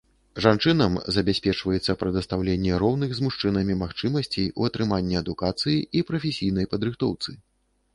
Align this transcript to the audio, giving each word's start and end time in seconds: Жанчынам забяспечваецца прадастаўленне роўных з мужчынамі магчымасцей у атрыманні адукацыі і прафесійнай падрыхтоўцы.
Жанчынам 0.43 0.95
забяспечваецца 1.17 1.97
прадастаўленне 2.05 2.81
роўных 2.85 3.15
з 3.19 3.27
мужчынамі 3.29 3.79
магчымасцей 3.85 4.53
у 4.59 4.69
атрыманні 4.73 5.23
адукацыі 5.25 5.79
і 5.99 6.07
прафесійнай 6.13 6.65
падрыхтоўцы. 6.75 7.43